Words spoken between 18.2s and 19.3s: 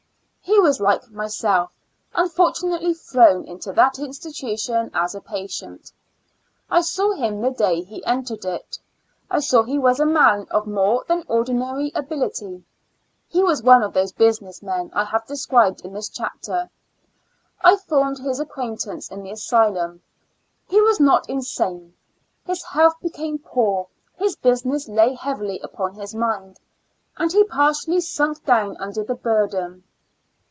A STL UM. W\ quaintance in